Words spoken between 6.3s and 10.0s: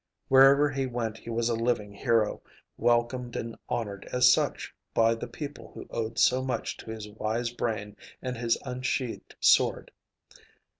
much to his wise brain and his unsheathed sword.